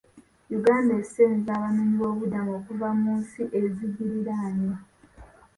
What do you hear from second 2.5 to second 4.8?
okuva mu nsi ezigiriraanye.